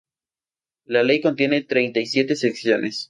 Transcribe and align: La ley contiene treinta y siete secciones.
La 0.85 1.03
ley 1.03 1.21
contiene 1.21 1.61
treinta 1.65 1.99
y 1.99 2.07
siete 2.07 2.35
secciones. 2.35 2.99